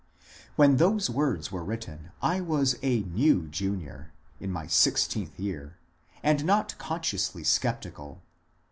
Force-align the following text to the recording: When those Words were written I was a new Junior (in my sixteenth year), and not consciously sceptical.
When 0.55 0.77
those 0.77 1.11
Words 1.11 1.51
were 1.51 1.63
written 1.63 2.09
I 2.23 2.41
was 2.41 2.75
a 2.81 3.01
new 3.01 3.47
Junior 3.47 4.11
(in 4.39 4.49
my 4.51 4.65
sixteenth 4.65 5.39
year), 5.39 5.77
and 6.23 6.43
not 6.43 6.75
consciously 6.79 7.43
sceptical. 7.43 8.23